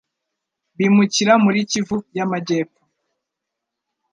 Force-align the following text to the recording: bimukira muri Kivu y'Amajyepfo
bimukira 0.77 1.33
muri 1.43 1.59
Kivu 1.71 1.97
y'Amajyepfo 2.17 2.81